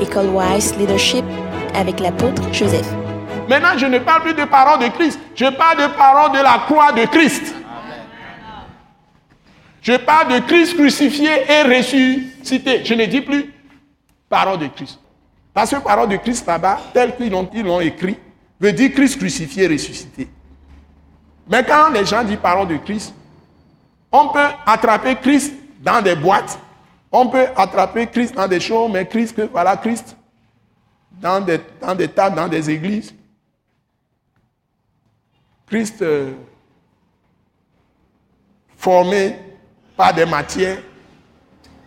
[0.00, 1.24] École Wise Leadership
[1.74, 2.86] avec l'apôtre Joseph.
[3.48, 6.62] Maintenant, je ne parle plus de parole de Christ, je parle de parole de la
[6.66, 7.54] croix de Christ.
[9.82, 12.84] Je parle de Christ crucifié et ressuscité.
[12.84, 13.52] Je ne dis plus
[14.28, 14.98] parole de Christ.
[15.54, 18.18] Parce que parole de Christ là-bas, tel qu'ils l'ont écrit,
[18.58, 20.28] veut dire Christ crucifié et ressuscité.
[21.48, 23.14] Mais quand les gens disent parole de Christ,
[24.10, 26.58] on peut attraper Christ dans des boîtes,
[27.10, 30.16] on peut attraper Christ dans des choses, mais Christ, voilà Christ,
[31.12, 33.14] dans des, dans des tables, dans des églises.
[35.66, 36.32] Christ euh,
[38.76, 39.36] formé
[39.96, 40.78] par des matières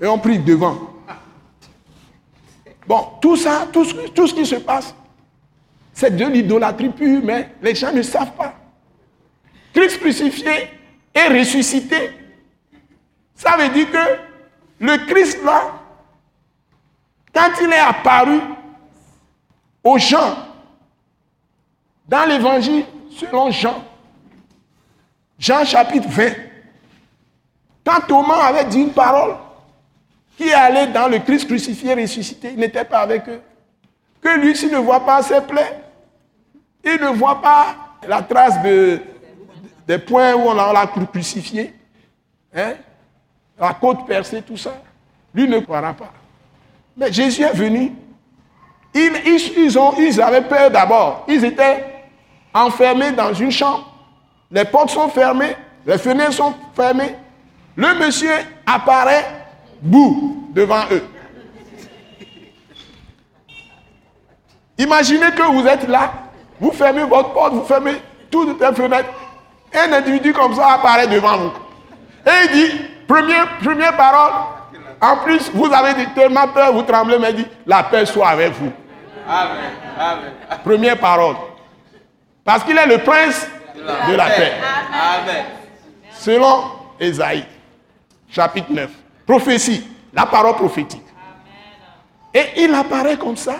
[0.00, 0.78] et on prie devant.
[2.86, 4.94] Bon, tout ça, tout tout ce qui se passe,
[5.92, 8.54] c'est de l'idolâtrie pure, mais les gens ne savent pas.
[9.72, 10.68] Christ crucifié
[11.14, 12.10] et ressuscité,
[13.34, 14.31] ça veut dire que
[14.82, 15.74] le Christ là,
[17.32, 18.40] quand il est apparu
[19.84, 20.36] aux gens,
[22.08, 22.84] dans l'évangile
[23.16, 23.84] selon Jean,
[25.38, 26.32] Jean chapitre 20,
[27.86, 29.36] quand Thomas avait dit une parole,
[30.36, 33.40] qui allait dans le Christ crucifié ressuscité, il n'était pas avec eux.
[34.20, 35.80] Que lui, s'il ne voit pas ses plaies,
[36.84, 37.76] il ne voit pas
[38.08, 39.00] la trace de,
[39.86, 41.72] des points où on l'a crucifié,
[42.54, 42.74] hein,
[43.62, 44.72] la côte percée, tout ça,
[45.32, 46.12] lui ne croira pas.
[46.96, 47.92] Mais Jésus est venu.
[48.92, 49.12] Ils,
[49.56, 51.24] ils, ont, ils avaient peur d'abord.
[51.28, 51.84] Ils étaient
[52.52, 53.88] enfermés dans une chambre.
[54.50, 57.14] Les portes sont fermées, les fenêtres sont fermées.
[57.76, 58.32] Le monsieur
[58.66, 59.24] apparaît,
[59.80, 61.04] bout, devant eux.
[64.76, 66.12] Imaginez que vous êtes là,
[66.58, 67.94] vous fermez votre porte, vous fermez
[68.28, 69.08] toutes les fenêtres.
[69.72, 71.52] Un individu comme ça apparaît devant vous.
[72.26, 74.32] Et il dit, première, première parole,
[75.00, 78.52] en plus, vous avez tellement peur, vous tremblez, mais il dit, la paix soit avec
[78.52, 78.72] vous.
[79.28, 79.56] Amen.
[79.98, 80.32] Amen.
[80.64, 81.36] Première parole.
[82.44, 84.52] Parce qu'il est le prince de la, paix.
[84.92, 85.44] Amen.
[86.12, 86.64] Selon
[87.00, 87.44] Esaïe
[88.30, 88.90] chapitre 9.
[89.26, 91.02] Prophétie, la parole prophétique.
[92.34, 93.56] Et il apparaît comme ça.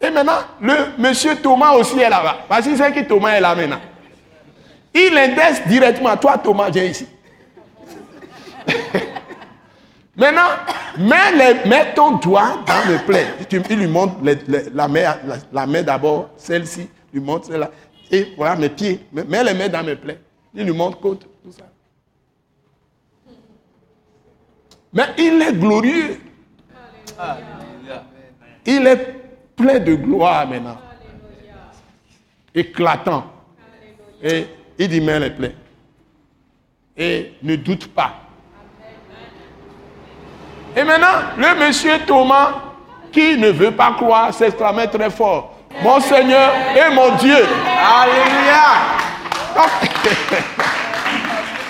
[0.00, 2.38] Et maintenant, le monsieur Thomas aussi est là-bas.
[2.48, 3.80] Parce qu'il sait que Thomas est là maintenant.
[4.94, 6.16] Il indexe directement.
[6.16, 7.06] Toi, Thomas, viens ici.
[10.20, 10.50] Maintenant,
[10.98, 13.24] mets, ton doigt dans le plein.
[13.70, 14.14] Il lui montre
[14.74, 15.16] la main,
[15.52, 17.70] la, main d'abord, celle-ci, lui montre celle-là.
[18.10, 19.00] Et voilà mes pieds.
[19.12, 20.20] Mets les mains dans mes plaies.
[20.54, 21.64] Il lui montre côte, tout ça.
[24.92, 26.20] Mais il est glorieux.
[28.66, 29.14] Il est
[29.56, 30.78] plein de gloire maintenant.
[32.54, 33.24] Éclatant.
[34.22, 34.46] Et
[34.78, 35.50] il dit, mais les plein.
[36.96, 38.29] Et ne doute pas.
[40.76, 42.52] Et maintenant, le monsieur Thomas,
[43.12, 45.54] qui ne veut pas croire, s'exclamait très fort.
[45.82, 47.36] Mon Seigneur et mon Dieu.
[48.02, 48.62] Alléluia.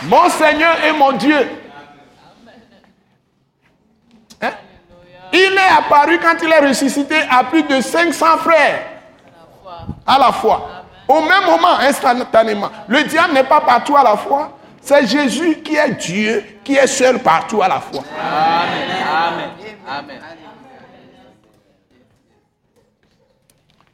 [0.04, 1.48] mon Seigneur et mon Dieu.
[5.32, 8.82] Il est apparu quand il est ressuscité à plus de 500 frères
[10.06, 10.68] à la fois.
[11.06, 12.70] Au même moment, instantanément.
[12.88, 14.52] Le diable n'est pas partout à la fois.
[14.80, 18.02] C'est Jésus qui est Dieu, qui est seul partout à la fois.
[18.18, 18.89] Amen.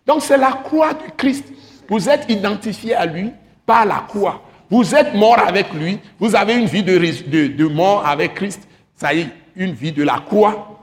[0.06, 1.44] Donc c'est la croix du Christ.
[1.88, 3.32] Vous êtes identifié à lui
[3.64, 4.42] par la croix.
[4.70, 5.98] Vous êtes mort avec lui.
[6.18, 8.68] Vous avez une vie de, de, de mort avec Christ.
[8.94, 10.76] Ça y est, une vie de la croix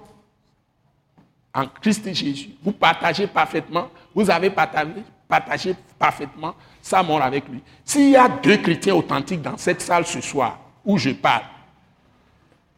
[1.53, 2.50] en Christ Jésus.
[2.63, 7.62] Vous partagez parfaitement, vous avez partagé, parfaitement sa mort avec lui.
[7.85, 11.44] S'il y a deux chrétiens authentiques dans cette salle ce soir où je parle,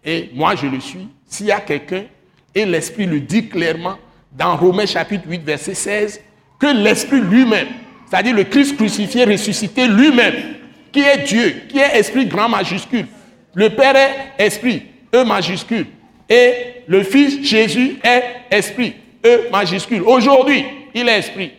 [0.03, 2.05] et moi je le suis, s'il y a quelqu'un,
[2.55, 3.97] et l'Esprit le dit clairement
[4.31, 6.21] dans Romains chapitre 8, verset 16,
[6.59, 7.67] que l'Esprit lui-même,
[8.09, 10.33] c'est-à-dire le Christ crucifié, ressuscité lui-même,
[10.91, 13.07] qui est Dieu, qui est Esprit grand majuscule,
[13.53, 14.83] le Père est Esprit,
[15.13, 15.85] E majuscule,
[16.29, 16.53] et
[16.88, 18.95] le Fils Jésus est esprit,
[19.25, 20.01] E majuscule.
[20.01, 21.51] Aujourd'hui, il est esprit.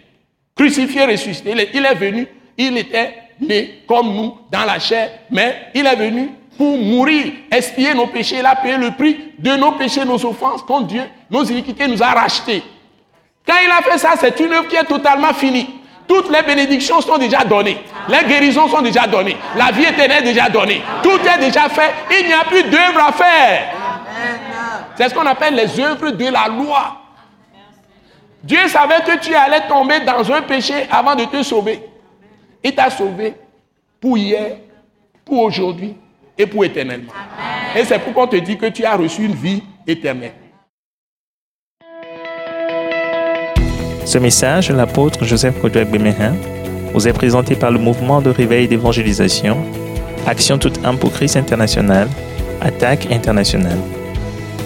[0.54, 1.52] Crucifié, ressuscité.
[1.74, 2.26] Il est, venu,
[2.56, 7.94] il était né comme nous dans la chair, mais il est venu pour mourir, expier
[7.94, 8.36] nos péchés.
[8.38, 12.02] Il a payé le prix de nos péchés, nos offenses contre Dieu, nos iniquités nous
[12.02, 12.62] a rachetés.
[13.46, 15.68] Quand il a fait ça, c'est une œuvre qui est totalement finie.
[16.08, 17.78] Toutes les bénédictions sont déjà données.
[18.08, 19.36] Les guérisons sont déjà données.
[19.56, 20.80] La vie éternelle est déjà donnée.
[21.02, 21.92] Tout est déjà fait.
[22.18, 23.74] Il n'y a plus d'œuvre à faire.
[24.96, 26.96] C'est ce qu'on appelle les œuvres de la loi.
[28.42, 31.80] Dieu savait que tu allais tomber dans un péché avant de te sauver.
[32.62, 33.34] Il t'a sauvé
[34.00, 34.58] pour hier,
[35.24, 35.96] pour aujourd'hui
[36.38, 37.12] et pour éternellement.
[37.76, 40.32] Et c'est pourquoi on te dit que tu as reçu une vie éternelle.
[44.04, 46.34] Ce message, l'apôtre Joseph Kodouak Bemehin,
[46.94, 49.58] vous est présenté par le mouvement de réveil d'évangélisation,
[50.26, 52.08] Action toute âme pour Christ international,
[52.60, 53.78] Attaque internationale.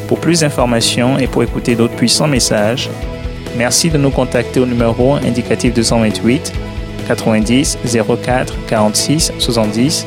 [0.09, 2.89] Pour plus d'informations et pour écouter d'autres puissants messages,
[3.57, 6.53] merci de nous contacter au numéro indicatif 228
[7.09, 7.79] 90
[8.25, 10.07] 04 46 70